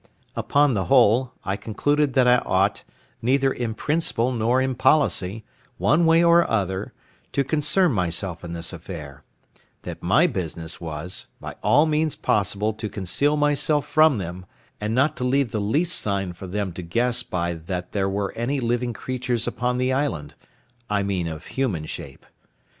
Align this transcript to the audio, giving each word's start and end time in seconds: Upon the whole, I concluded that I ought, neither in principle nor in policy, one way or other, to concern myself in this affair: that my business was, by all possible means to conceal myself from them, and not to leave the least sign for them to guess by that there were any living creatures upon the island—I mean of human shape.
Upon 0.35 0.73
the 0.73 0.85
whole, 0.85 1.33
I 1.45 1.55
concluded 1.55 2.13
that 2.13 2.27
I 2.27 2.37
ought, 2.39 2.83
neither 3.21 3.53
in 3.53 3.75
principle 3.75 4.31
nor 4.31 4.59
in 4.59 4.73
policy, 4.73 5.45
one 5.77 6.07
way 6.07 6.23
or 6.23 6.49
other, 6.49 6.91
to 7.33 7.43
concern 7.43 7.91
myself 7.91 8.43
in 8.43 8.53
this 8.53 8.73
affair: 8.73 9.23
that 9.83 10.01
my 10.01 10.25
business 10.25 10.81
was, 10.81 11.27
by 11.39 11.51
all 11.61 11.85
possible 12.23 12.71
means 12.71 12.81
to 12.81 12.89
conceal 12.89 13.37
myself 13.37 13.85
from 13.85 14.17
them, 14.17 14.47
and 14.79 14.95
not 14.95 15.15
to 15.17 15.23
leave 15.23 15.51
the 15.51 15.61
least 15.61 15.99
sign 16.01 16.33
for 16.33 16.47
them 16.47 16.73
to 16.73 16.81
guess 16.81 17.21
by 17.21 17.53
that 17.53 17.91
there 17.91 18.09
were 18.09 18.33
any 18.35 18.59
living 18.59 18.93
creatures 18.93 19.45
upon 19.45 19.77
the 19.77 19.93
island—I 19.93 21.03
mean 21.03 21.27
of 21.27 21.45
human 21.45 21.85
shape. 21.85 22.25